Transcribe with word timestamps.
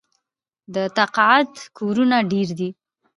د 0.73 0.75
تقاعد 0.97 1.51
کورونه 1.77 2.17
ډیر 2.31 2.49
دي. 2.59 2.69